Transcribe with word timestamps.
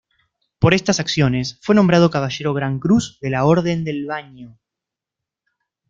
Por 0.57 0.73
estas 0.73 0.99
acciones 0.99 1.59
fue 1.61 1.75
nombrado 1.75 2.09
caballero 2.09 2.55
gran 2.55 2.79
cruz 2.79 3.19
de 3.21 3.29
la 3.29 3.45
Orden 3.45 3.83
del 3.83 4.07
Baño. 4.07 4.57